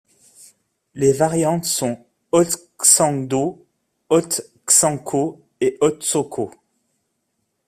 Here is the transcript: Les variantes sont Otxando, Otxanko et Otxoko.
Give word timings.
Les 0.95 1.13
variantes 1.13 1.65
sont 1.65 2.03
Otxando, 2.31 3.63
Otxanko 4.09 5.45
et 5.59 5.77
Otxoko. 5.79 6.49